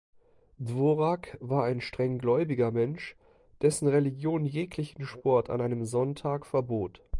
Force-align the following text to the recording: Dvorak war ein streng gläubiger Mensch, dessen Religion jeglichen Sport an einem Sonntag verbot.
Dvorak 0.57 1.37
war 1.41 1.65
ein 1.65 1.79
streng 1.79 2.17
gläubiger 2.17 2.71
Mensch, 2.71 3.15
dessen 3.61 3.87
Religion 3.87 4.45
jeglichen 4.47 5.05
Sport 5.05 5.51
an 5.51 5.61
einem 5.61 5.85
Sonntag 5.85 6.47
verbot. 6.47 7.03